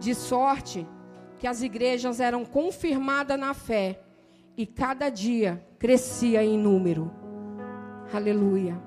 [0.00, 0.86] De sorte
[1.38, 4.00] que as igrejas eram confirmadas na fé
[4.56, 7.10] e cada dia crescia em número.
[8.12, 8.80] Aleluia.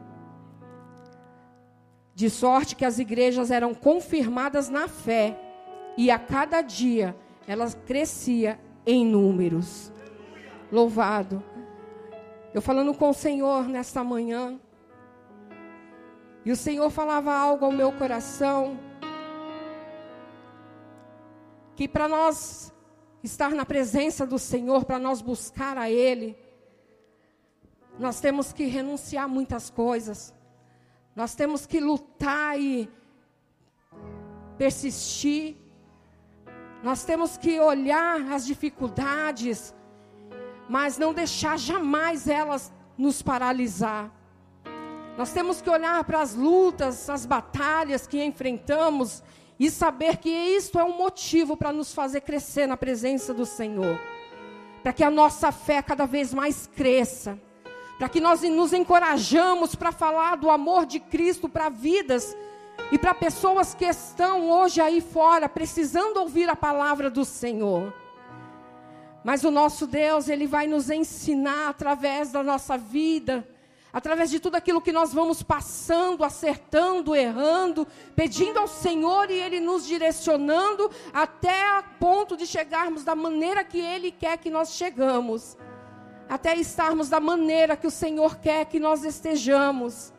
[2.14, 5.40] De sorte que as igrejas eram confirmadas na fé
[5.98, 7.16] e a cada dia
[7.48, 9.92] elas crescia em números.
[10.72, 11.44] Louvado.
[12.54, 14.60] Eu falando com o Senhor nesta manhã,
[16.46, 18.78] e o Senhor falava algo ao meu coração,
[21.76, 22.74] que para nós
[23.24, 26.38] estar na presença do Senhor, para nós buscar a Ele,
[27.98, 30.34] nós temos que renunciar muitas coisas.
[31.16, 32.90] Nós temos que lutar e
[34.58, 35.56] persistir.
[36.82, 39.74] Nós temos que olhar as dificuldades,
[40.68, 44.12] mas não deixar jamais elas nos paralisar.
[45.18, 49.24] Nós temos que olhar para as lutas, as batalhas que enfrentamos
[49.60, 54.00] e saber que isto é um motivo para nos fazer crescer na presença do Senhor.
[54.82, 57.40] Para que a nossa fé cada vez mais cresça
[57.98, 62.36] para que nós nos encorajamos para falar do amor de Cristo para vidas
[62.92, 67.94] e para pessoas que estão hoje aí fora precisando ouvir a palavra do Senhor.
[69.24, 73.48] Mas o nosso Deus, ele vai nos ensinar através da nossa vida,
[73.94, 79.60] através de tudo aquilo que nós vamos passando, acertando, errando, pedindo ao Senhor e Ele
[79.60, 85.56] nos direcionando até a ponto de chegarmos da maneira que Ele quer que nós chegamos
[86.28, 90.12] até estarmos da maneira que o Senhor quer que nós estejamos.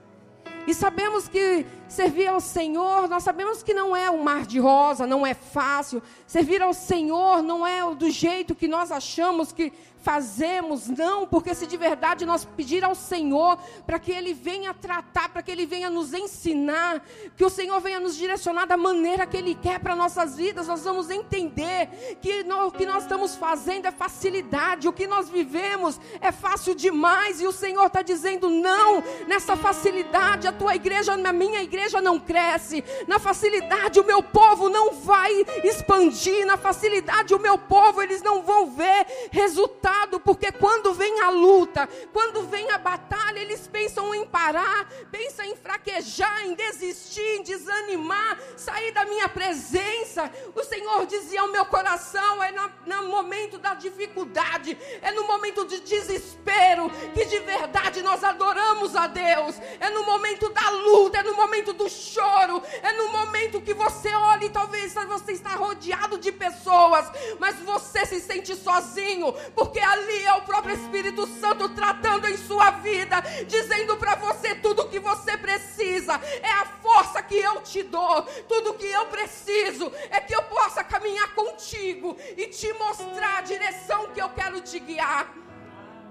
[0.66, 5.06] E sabemos que servir ao Senhor, nós sabemos que não é um mar de rosa,
[5.06, 6.02] não é fácil.
[6.26, 9.72] Servir ao Senhor não é do jeito que nós achamos que
[10.04, 15.30] fazemos, não, porque se de verdade nós pedir ao Senhor para que Ele venha tratar,
[15.30, 17.02] para que Ele venha nos ensinar,
[17.34, 20.84] que o Senhor venha nos direcionar da maneira que Ele quer para nossas vidas, nós
[20.84, 26.30] vamos entender que o que nós estamos fazendo é facilidade, o que nós vivemos é
[26.30, 31.62] fácil demais, e o Senhor está dizendo: não, nessa facilidade a tua igreja, a minha
[31.62, 37.56] igreja não cresce, na facilidade o meu povo não vai expandir, na facilidade o meu
[37.58, 43.38] povo, eles não vão ver resultados porque quando vem a luta, quando vem a batalha,
[43.38, 50.30] eles pensam em parar, pensam em fraquejar, em desistir, em desanimar, sair da minha presença.
[50.54, 52.52] O Senhor dizia ao meu coração: é
[52.86, 59.06] no momento da dificuldade, é no momento de desespero, que de verdade nós adoramos a
[59.06, 63.74] Deus, é no momento da luta, é no momento do choro, é no momento que
[63.74, 69.80] você olha e talvez você está rodeado de pessoas, mas você se sente sozinho, porque
[69.80, 74.88] ali é o próprio Espírito Santo tratando em sua vida, dizendo para você tudo o
[74.88, 76.20] que você precisa.
[76.42, 78.22] É a força que eu te dou.
[78.48, 83.42] Tudo o que eu preciso é que eu possa caminhar contigo e te mostrar a
[83.42, 85.32] direção que eu quero te guiar.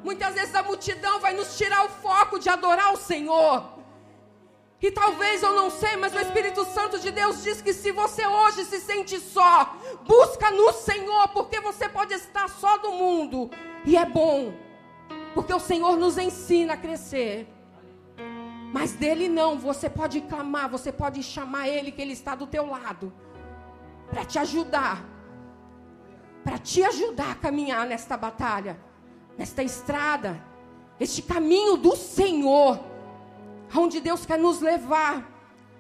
[0.04, 3.83] Muitas vezes a multidão vai nos tirar o foco de adorar o Senhor.
[4.84, 8.28] E talvez eu não sei, mas o Espírito Santo de Deus diz que se você
[8.28, 13.50] hoje se sente só, busca no Senhor, porque você pode estar só do mundo.
[13.86, 14.54] E é bom,
[15.34, 17.48] porque o Senhor nos ensina a crescer.
[18.74, 22.66] Mas dele não, você pode clamar, você pode chamar ele que ele está do teu
[22.66, 23.14] lado
[24.10, 25.02] para te ajudar.
[26.44, 28.78] Para te ajudar a caminhar nesta batalha,
[29.38, 30.44] nesta estrada,
[31.00, 32.92] este caminho do Senhor
[33.76, 35.16] aonde Deus quer nos levar,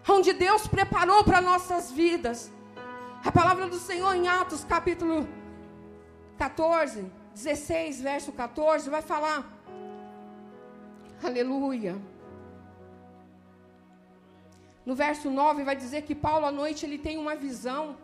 [0.08, 2.52] aonde Deus preparou para nossas vidas.
[3.24, 5.28] A palavra do Senhor em Atos capítulo
[6.38, 9.40] 14, 16, verso 14, vai falar.
[11.24, 11.96] Aleluia.
[14.86, 17.96] No verso 9 vai dizer que Paulo à noite ele tem uma visão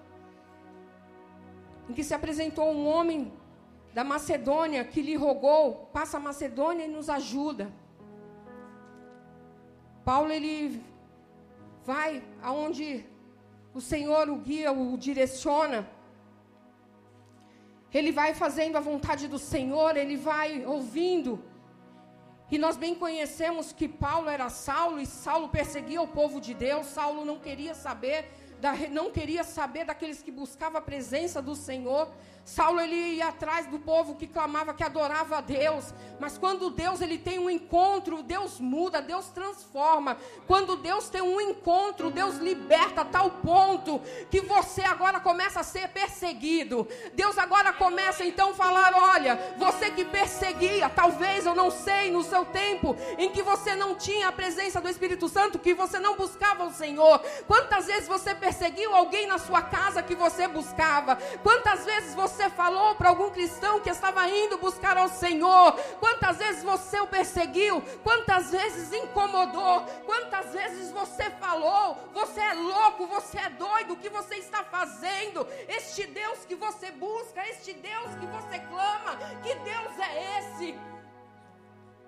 [1.90, 3.34] em que se apresentou um homem
[3.94, 7.70] da Macedônia que lhe rogou, passa a Macedônia e nos ajuda.
[10.04, 10.84] Paulo ele
[11.86, 13.06] vai aonde
[13.74, 15.88] o Senhor o guia, o direciona.
[17.94, 21.44] Ele vai fazendo a vontade do Senhor, ele vai ouvindo.
[22.52, 26.88] E nós bem conhecemos que Paulo era Saulo e Saulo perseguia o povo de Deus.
[26.88, 28.18] Saulo não queria saber
[28.92, 32.10] não queria saber daqueles que buscavam a presença do Senhor.
[32.50, 35.94] Saulo ele ia atrás do povo que clamava, que adorava a Deus.
[36.20, 40.18] Mas quando Deus ele tem um encontro, Deus muda, Deus transforma.
[40.48, 44.02] Quando Deus tem um encontro, Deus liberta a tal ponto
[44.32, 46.88] que você agora começa a ser perseguido.
[47.14, 52.24] Deus agora começa então a falar: olha, você que perseguia, talvez eu não sei no
[52.24, 56.18] seu tempo em que você não tinha a presença do Espírito Santo, que você não
[56.18, 57.20] buscava o Senhor.
[57.46, 61.16] Quantas vezes você perseguiu alguém na sua casa que você buscava?
[61.44, 65.74] Quantas vezes você falou para algum cristão que estava indo buscar ao Senhor?
[66.00, 67.80] Quantas vezes você o perseguiu?
[68.04, 69.86] Quantas vezes incomodou?
[70.04, 71.96] Quantas vezes você falou?
[72.12, 75.46] Você é louco, você é doido, o que você está fazendo?
[75.68, 80.80] Este Deus que você busca, este Deus que você clama, que Deus é esse?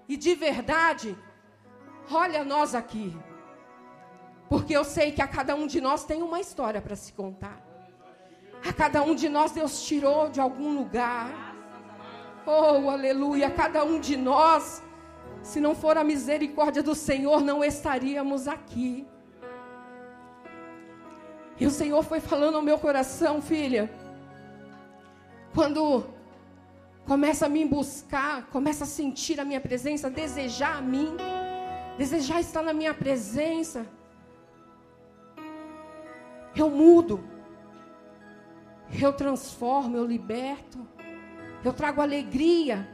[0.10, 1.16] E de verdade,
[2.10, 3.16] olha nós aqui.
[4.51, 7.57] Porque eu sei que a cada um de nós tem uma história para se contar.
[8.69, 11.56] A cada um de nós Deus tirou de algum lugar.
[12.45, 13.50] Oh, aleluia.
[13.50, 14.83] Cada um de nós,
[15.42, 19.07] se não for a misericórdia do Senhor, não estaríamos aqui.
[21.57, 23.89] E o Senhor foi falando ao meu coração, filha.
[25.56, 26.06] Quando
[27.06, 31.15] começa a me buscar, começa a sentir a minha presença, desejar a mim,
[31.98, 33.88] desejar estar na minha presença,
[36.56, 37.31] eu mudo
[39.00, 40.86] eu transformo, eu liberto,
[41.63, 42.88] eu trago alegria.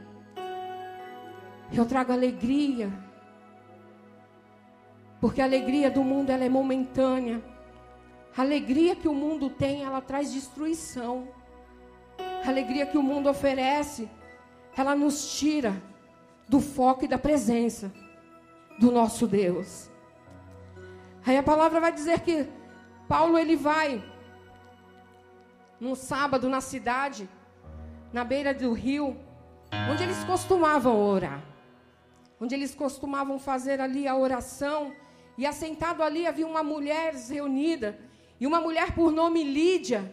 [1.72, 2.90] Eu trago alegria.
[5.20, 7.42] Porque a alegria do mundo ela é momentânea.
[8.36, 11.28] A alegria que o mundo tem, ela traz destruição.
[12.44, 14.08] A alegria que o mundo oferece,
[14.76, 15.82] ela nos tira
[16.48, 17.92] do foco e da presença
[18.78, 19.90] do nosso Deus.
[21.26, 22.46] Aí a palavra vai dizer que
[23.08, 24.04] Paulo ele vai
[25.80, 27.28] num sábado na cidade,
[28.12, 29.16] na beira do rio,
[29.90, 31.42] onde eles costumavam orar,
[32.38, 34.92] onde eles costumavam fazer ali a oração,
[35.38, 37.98] e assentado ali havia uma mulher reunida,
[38.38, 40.12] e uma mulher por nome Lídia,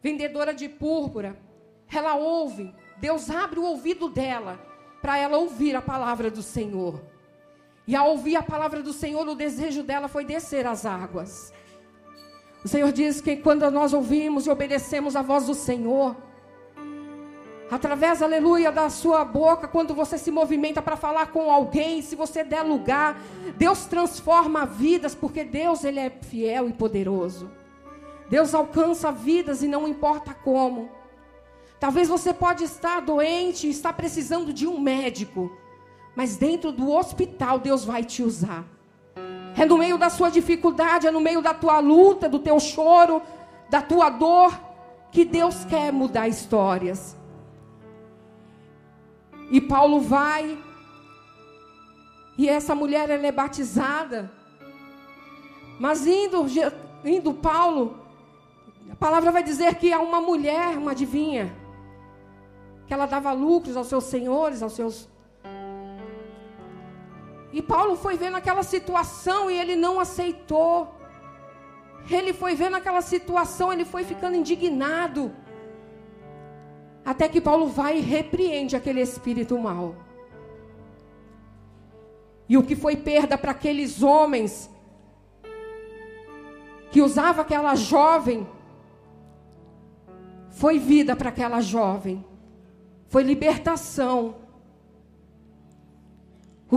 [0.00, 1.36] vendedora de púrpura.
[1.92, 4.60] Ela ouve, Deus abre o ouvido dela
[5.02, 7.02] para ela ouvir a palavra do Senhor.
[7.90, 11.52] E ao ouvir a palavra do Senhor, o desejo dela foi descer as águas.
[12.64, 16.14] O Senhor diz que quando nós ouvimos e obedecemos a voz do Senhor,
[17.68, 22.44] através, aleluia, da sua boca, quando você se movimenta para falar com alguém, se você
[22.44, 23.18] der lugar,
[23.56, 27.50] Deus transforma vidas, porque Deus ele é fiel e poderoso.
[28.28, 30.88] Deus alcança vidas e não importa como.
[31.80, 35.58] Talvez você pode estar doente e estar precisando de um médico,
[36.20, 38.66] mas dentro do hospital Deus vai te usar.
[39.56, 43.22] É no meio da sua dificuldade, é no meio da tua luta, do teu choro,
[43.70, 44.52] da tua dor,
[45.10, 47.16] que Deus quer mudar histórias.
[49.50, 50.62] E Paulo vai,
[52.36, 54.30] e essa mulher ela é batizada.
[55.78, 56.44] Mas indo,
[57.02, 57.98] indo Paulo,
[58.92, 61.50] a palavra vai dizer que há uma mulher, uma adivinha,
[62.86, 65.09] que ela dava lucros aos seus senhores, aos seus
[67.52, 70.94] e Paulo foi vendo aquela situação e ele não aceitou.
[72.10, 75.32] Ele foi vendo aquela situação, ele foi ficando indignado.
[77.04, 79.96] Até que Paulo vai e repreende aquele espírito mau.
[82.48, 84.70] E o que foi perda para aqueles homens
[86.90, 88.46] que usava aquela jovem
[90.50, 92.24] foi vida para aquela jovem.
[93.08, 94.36] Foi libertação.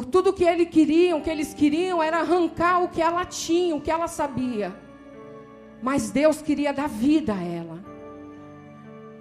[0.01, 3.91] Tudo que ele queriam, que eles queriam era arrancar o que ela tinha, o que
[3.91, 4.75] ela sabia.
[5.83, 7.83] Mas Deus queria dar vida a ela.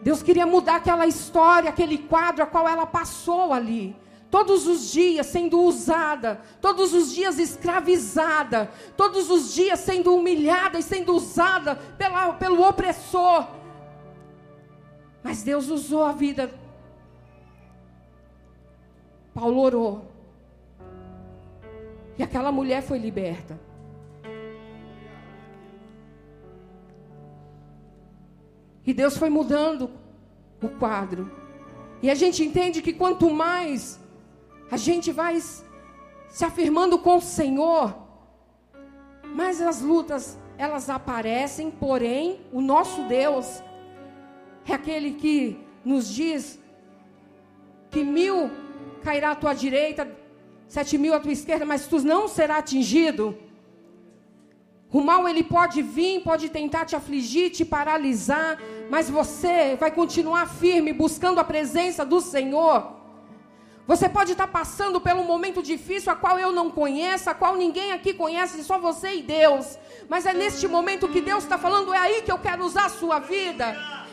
[0.03, 3.95] Deus queria mudar aquela história, aquele quadro a qual ela passou ali.
[4.31, 10.83] Todos os dias sendo usada, todos os dias escravizada, todos os dias sendo humilhada e
[10.83, 13.47] sendo usada pela, pelo opressor.
[15.23, 16.51] Mas Deus usou a vida.
[19.35, 20.12] Paulo orou
[22.23, 23.59] e aquela mulher foi liberta.
[28.87, 29.91] E Deus foi mudando
[30.63, 31.29] o quadro.
[32.01, 33.99] E a gente entende que quanto mais
[34.71, 37.93] a gente vai se afirmando com o Senhor,
[39.35, 43.61] mais as lutas elas aparecem, porém, o nosso Deus
[44.65, 46.57] é aquele que nos diz
[47.91, 48.49] que mil
[49.03, 50.22] cairá à tua direita,
[50.75, 53.25] sete mil à tua esquerda, mas tu não será atingido.
[54.91, 60.47] O mal ele pode vir, pode tentar te afligir, te paralisar, mas você vai continuar
[60.63, 62.79] firme buscando a presença do Senhor.
[63.87, 67.55] Você pode estar passando por um momento difícil, a qual eu não conheço, a qual
[67.55, 69.79] ninguém aqui conhece, só você e Deus.
[70.09, 72.97] Mas é neste momento que Deus está falando, é aí que eu quero usar a
[73.01, 73.67] sua vida.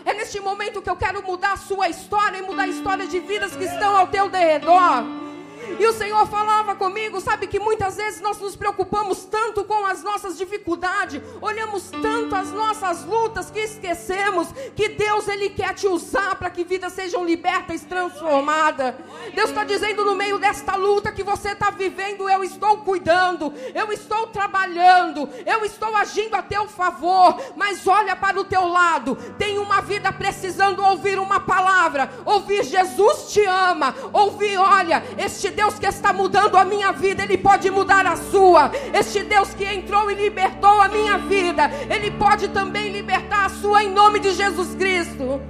[0.03, 3.19] É neste momento que eu quero mudar a sua história e mudar a história de
[3.19, 5.28] vidas que estão ao teu derredor.
[5.77, 10.03] E o Senhor falava comigo, sabe que muitas vezes nós nos preocupamos tanto com as
[10.03, 16.35] nossas dificuldades, olhamos tanto as nossas lutas que esquecemos que Deus ele quer te usar
[16.35, 18.95] para que vidas sejam libertas e transformadas.
[19.33, 23.91] Deus está dizendo no meio desta luta que você está vivendo, eu estou cuidando, eu
[23.91, 27.39] estou trabalhando, eu estou agindo a teu favor.
[27.55, 33.31] Mas olha para o teu lado, tem uma vida precisando ouvir uma palavra, ouvir Jesus
[33.31, 38.05] te ama, ouvir, olha, este Deus que está mudando a minha vida, Ele pode mudar
[38.05, 38.71] a sua.
[38.93, 41.63] Este Deus que entrou e libertou a minha vida,
[41.93, 45.41] Ele pode também libertar a sua em nome de Jesus Cristo.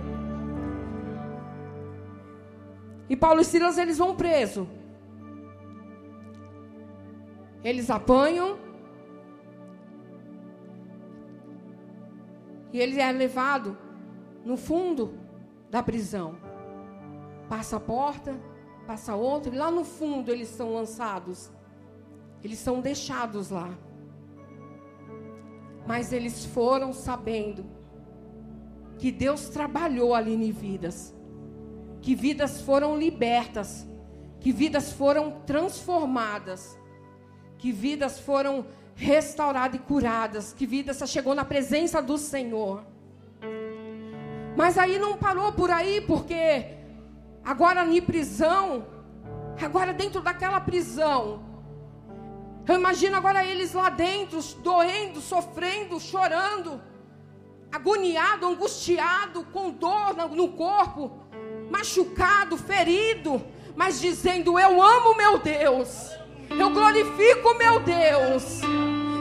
[3.08, 4.68] E Paulo e Silas eles vão preso.
[7.63, 8.58] Eles apanham.
[12.74, 13.78] E ele é levado
[14.44, 15.13] no fundo
[15.70, 16.36] da prisão.
[17.48, 18.49] Passa a porta,
[18.89, 21.51] passa outro, e lá no fundo eles são lançados.
[22.43, 23.69] Eles são deixados lá.
[25.86, 27.63] Mas eles foram sabendo
[28.98, 31.15] que Deus trabalhou ali em vidas,
[32.01, 33.88] que vidas foram libertas,
[34.39, 36.75] que vidas foram transformadas,
[37.60, 38.65] que vidas foram
[38.96, 42.84] restauradas e curadas, que vidas chegou na presença do Senhor.
[44.58, 46.78] Mas aí não parou por aí, porque
[47.50, 48.86] agora em prisão,
[49.60, 51.44] agora dentro daquela prisão.
[52.68, 56.79] Eu imagino agora eles lá dentro, doendo, sofrendo, chorando,
[57.72, 61.24] agoniado, angustiado, com dor no corpo,
[61.72, 63.41] machucado, ferido,
[63.75, 66.12] mas dizendo: Eu amo meu Deus,
[66.51, 68.62] eu glorifico meu Deus.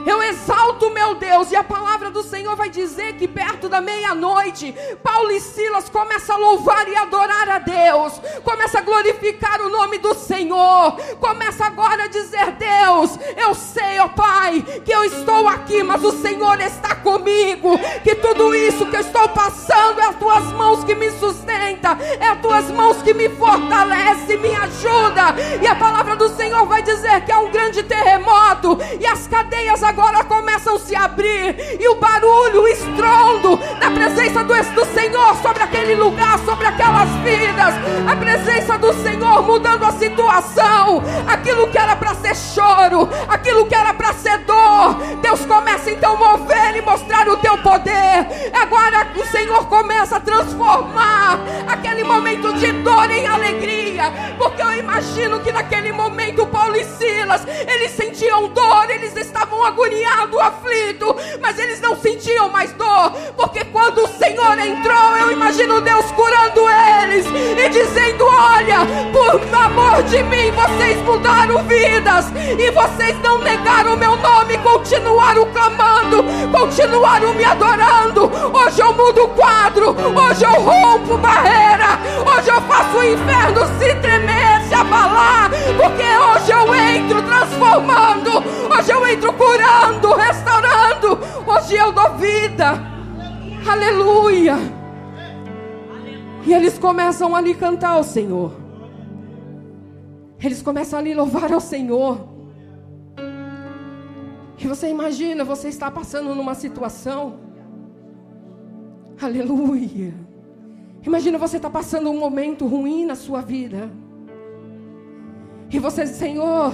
[0.05, 4.73] Eu exalto meu Deus, e a palavra do Senhor vai dizer que perto da meia-noite,
[5.03, 8.13] Paulo e Silas começam a louvar e adorar a Deus,
[8.43, 14.07] começa a glorificar o nome do Senhor, começa agora a dizer: Deus, eu sei, ó
[14.07, 19.01] Pai, que eu estou aqui, mas o Senhor está comigo, que tudo isso que eu
[19.01, 23.29] estou passando é as tuas mãos que me sustenta, é as tuas mãos que me
[23.29, 28.77] fortalece, me ajuda, e a palavra do Senhor vai dizer que é um grande terremoto,
[28.99, 34.43] e as cadeias agora começam a se abrir, e o barulho, o estrondo da presença
[34.43, 37.73] do, do Senhor sobre aquele lugar, sobre aquelas vidas,
[38.07, 43.73] a presença do Senhor mudando a situação, aquilo que era para ser choro, aquilo que
[43.73, 48.27] era para ser dor, Deus começa então a mover e mostrar o teu poder.
[48.53, 55.39] Agora o Senhor começa a transformar aquele momento de dor em alegria, porque eu imagino
[55.39, 61.79] que naquele momento Paulo e Silas, eles sentiam dor, eles estavam agoniado, aflito, mas eles
[61.79, 66.61] não sentiam mais dor, porque quando o Senhor entrou, eu imagino Deus curando
[67.01, 68.79] eles e dizendo: Olha,
[69.13, 72.25] por amor de mim, vocês mudaram vidas
[72.57, 78.29] e vocês não negaram o meu nome, continuaram clamando, continuaram me adorando.
[78.53, 83.95] Hoje eu mudo o quadro, hoje eu rompo barreira, hoje eu faço o inferno se
[83.95, 88.29] tremer, abalar, porque hoje eu entro transformando,
[88.73, 91.19] hoje eu entro curando, restaurando.
[91.45, 92.79] Hoje eu dou vida.
[93.67, 94.57] Aleluia.
[96.45, 98.53] E eles começam ali cantar ao Senhor.
[100.41, 102.29] Eles começam ali louvar ao Senhor.
[104.57, 107.39] E você imagina, você está passando numa situação.
[109.21, 110.13] Aleluia.
[111.05, 113.89] Imagina você está passando um momento ruim na sua vida.
[115.71, 116.73] E você diz, Senhor,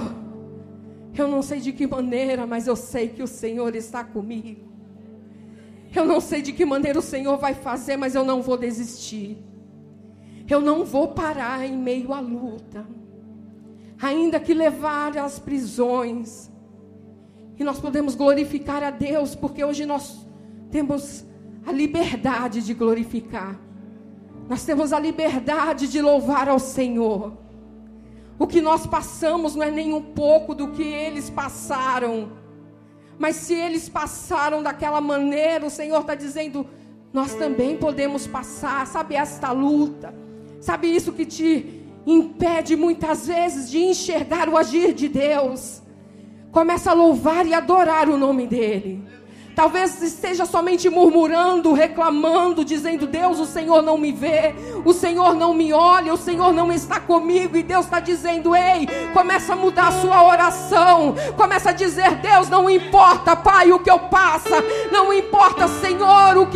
[1.14, 4.66] eu não sei de que maneira, mas eu sei que o Senhor está comigo.
[5.94, 9.38] Eu não sei de que maneira o Senhor vai fazer, mas eu não vou desistir.
[10.48, 12.86] Eu não vou parar em meio à luta.
[14.00, 16.50] Ainda que levar às prisões.
[17.58, 20.26] E nós podemos glorificar a Deus, porque hoje nós
[20.70, 21.24] temos
[21.66, 23.58] a liberdade de glorificar.
[24.48, 27.45] Nós temos a liberdade de louvar ao Senhor.
[28.38, 32.32] O que nós passamos não é nem um pouco do que eles passaram.
[33.18, 36.66] Mas se eles passaram daquela maneira, o Senhor está dizendo:
[37.12, 38.86] nós também podemos passar.
[38.86, 40.14] Sabe esta luta?
[40.60, 45.82] Sabe isso que te impede muitas vezes de enxergar o agir de Deus?
[46.52, 49.02] Começa a louvar e adorar o nome dEle.
[49.56, 55.54] Talvez esteja somente murmurando, reclamando, dizendo: Deus, o Senhor não me vê, o Senhor não
[55.54, 57.56] me olha, o Senhor não está comigo.
[57.56, 61.14] E Deus está dizendo: Ei, começa a mudar a sua oração.
[61.38, 66.06] Começa a dizer: Deus, não importa, Pai, o que eu passa, não importa, Senhor,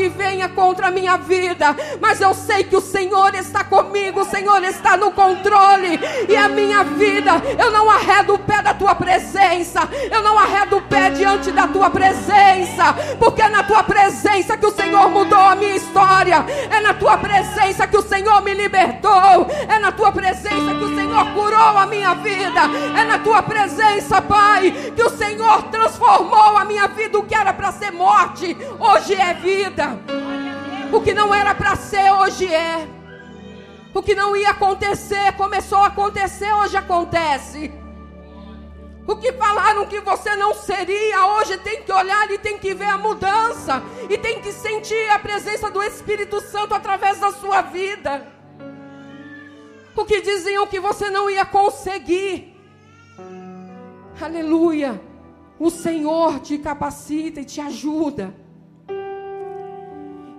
[0.00, 4.24] que venha contra a minha vida, mas eu sei que o Senhor está comigo, o
[4.24, 6.00] Senhor está no controle.
[6.26, 10.78] E a minha vida, eu não arredo o pé da tua presença, eu não arredo
[10.78, 15.38] o pé diante da tua presença porque é na tua presença que o Senhor mudou
[15.38, 17.99] a minha história, é na tua presença que o
[18.50, 22.62] me libertou, é na tua presença que o Senhor curou a minha vida,
[22.98, 27.18] é na tua presença, Pai, que o Senhor transformou a minha vida.
[27.18, 29.98] O que era para ser morte, hoje é vida.
[30.92, 32.88] O que não era para ser, hoje é.
[33.94, 37.72] O que não ia acontecer, começou a acontecer, hoje acontece.
[39.06, 42.86] O que falaram que você não seria, hoje tem que olhar e tem que ver
[42.86, 43.82] a mudança.
[44.08, 48.39] E tem que sentir a presença do Espírito Santo através da sua vida.
[50.00, 52.54] O que diziam que você não ia conseguir.
[54.20, 55.00] Aleluia.
[55.58, 58.34] O Senhor te capacita e te ajuda.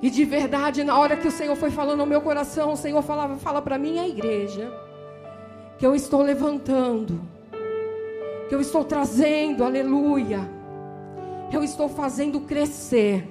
[0.01, 3.01] E de verdade, na hora que o Senhor foi falando ao meu coração, o Senhor
[3.03, 4.71] falava, fala para mim a igreja
[5.77, 7.21] que eu estou levantando
[8.51, 10.41] que eu estou trazendo, aleluia.
[11.53, 13.25] Eu estou fazendo crescer.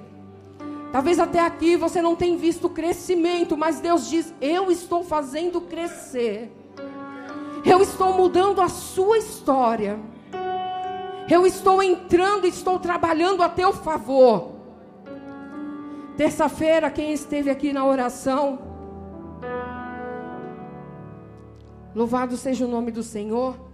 [0.93, 6.51] Talvez até aqui você não tenha visto crescimento, mas Deus diz: Eu estou fazendo crescer.
[7.65, 9.99] Eu estou mudando a sua história.
[11.31, 14.57] Eu estou entrando, estou trabalhando a teu favor.
[16.17, 18.59] Terça-feira, quem esteve aqui na oração,
[21.95, 23.71] louvado seja o nome do Senhor.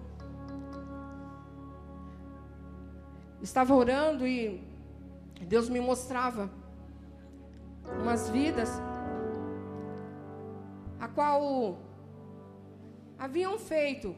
[3.46, 4.60] estava orando e
[5.40, 6.50] Deus me mostrava
[8.00, 8.70] umas vidas
[10.98, 11.78] a qual
[13.18, 14.14] haviam feito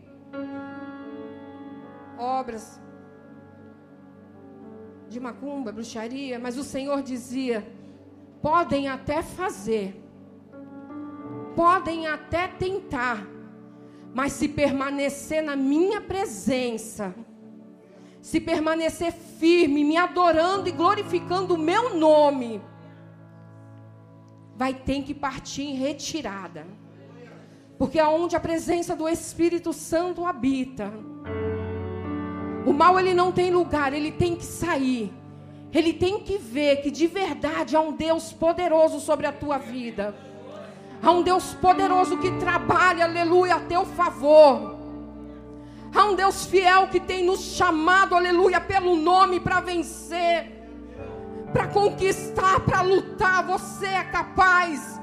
[2.18, 2.80] obras
[5.08, 7.66] de macumba, bruxaria, mas o Senhor dizia:
[8.42, 10.02] podem até fazer,
[11.56, 13.26] podem até tentar,
[14.14, 17.14] mas se permanecer na minha presença,
[18.20, 22.60] se permanecer firme, me adorando e glorificando o meu nome,
[24.58, 26.66] vai ter que partir em retirada.
[27.78, 30.92] Porque aonde a presença do Espírito Santo habita,
[32.66, 35.12] o mal ele não tem lugar, ele tem que sair.
[35.72, 40.12] Ele tem que ver que de verdade há um Deus poderoso sobre a tua vida.
[41.00, 44.76] Há um Deus poderoso que trabalha, aleluia, a teu favor.
[45.94, 50.57] Há um Deus fiel que tem nos chamado, aleluia, pelo nome para vencer,
[51.52, 53.44] para conquistar, para lutar.
[53.46, 54.98] Você é capaz.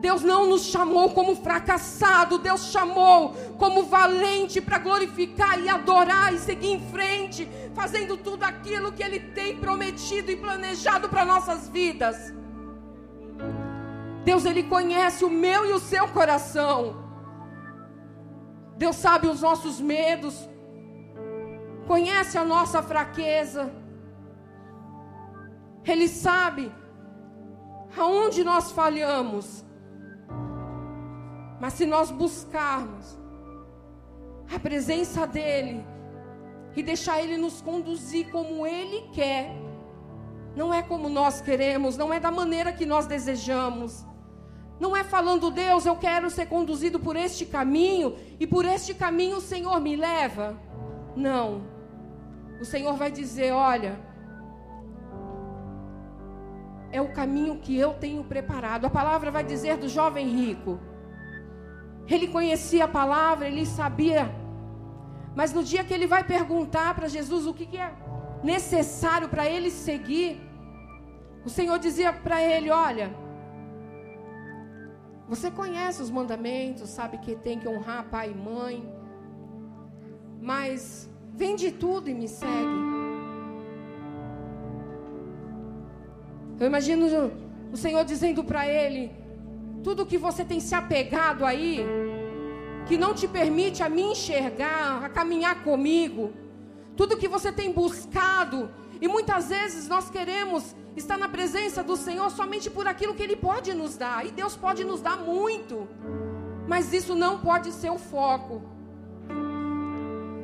[0.00, 6.38] Deus não nos chamou como fracassado, Deus chamou como valente para glorificar e adorar e
[6.38, 12.34] seguir em frente, fazendo tudo aquilo que Ele tem prometido e planejado para nossas vidas.
[14.24, 16.96] Deus, Ele conhece o meu e o seu coração.
[18.76, 20.48] Deus sabe os nossos medos,
[21.86, 23.72] conhece a nossa fraqueza,
[25.84, 26.72] Ele sabe
[27.96, 29.64] aonde nós falhamos.
[31.60, 33.18] Mas se nós buscarmos
[34.52, 35.84] a presença dEle
[36.74, 39.54] e deixar Ele nos conduzir como Ele quer,
[40.54, 44.04] não é como nós queremos, não é da maneira que nós desejamos.
[44.78, 49.36] Não é falando, Deus, eu quero ser conduzido por este caminho e por este caminho
[49.36, 50.58] o Senhor me leva.
[51.14, 51.62] Não.
[52.60, 53.98] O Senhor vai dizer: olha,
[56.92, 58.84] é o caminho que eu tenho preparado.
[58.84, 60.78] A palavra vai dizer do jovem rico.
[62.06, 64.30] Ele conhecia a palavra, ele sabia.
[65.34, 67.90] Mas no dia que ele vai perguntar para Jesus o que, que é
[68.44, 70.40] necessário para ele seguir,
[71.44, 73.10] o Senhor dizia para ele: Olha,
[75.26, 78.76] você conhece os mandamentos, sabe que tem que honrar pai e mãe.
[80.42, 82.91] Mas vende tudo e me segue.
[86.62, 87.06] Eu imagino
[87.72, 89.10] o Senhor dizendo para ele:
[89.82, 91.84] tudo que você tem se apegado aí,
[92.86, 96.32] que não te permite a me enxergar, a caminhar comigo,
[96.96, 98.70] tudo que você tem buscado,
[99.00, 103.34] e muitas vezes nós queremos estar na presença do Senhor somente por aquilo que Ele
[103.34, 104.24] pode nos dar.
[104.24, 105.88] E Deus pode nos dar muito.
[106.68, 108.62] Mas isso não pode ser o foco.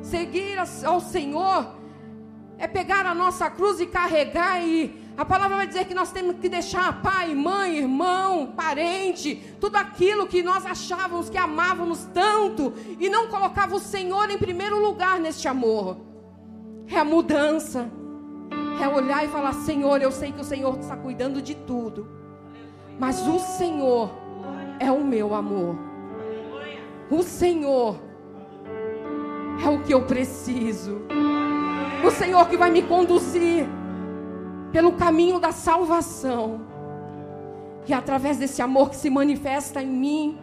[0.01, 1.75] Seguir ao Senhor
[2.57, 6.37] é pegar a nossa cruz e carregar e a palavra vai dizer que nós temos
[6.37, 13.09] que deixar pai, mãe, irmão, parente, tudo aquilo que nós achávamos que amávamos tanto e
[13.09, 15.97] não colocava o Senhor em primeiro lugar neste amor.
[16.87, 17.91] É a mudança.
[18.81, 22.07] É olhar e falar: Senhor, eu sei que o Senhor está cuidando de tudo,
[22.97, 24.09] mas o Senhor
[24.79, 25.75] é o meu amor.
[27.11, 27.99] O Senhor
[29.61, 31.01] é o que eu preciso.
[32.07, 33.67] O Senhor que vai me conduzir
[34.71, 36.61] pelo caminho da salvação.
[37.87, 40.37] E através desse amor que se manifesta em mim,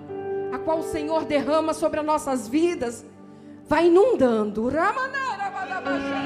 [0.52, 3.04] a qual o Senhor derrama sobre as nossas vidas,
[3.68, 4.68] vai inundando.
[4.68, 6.25] E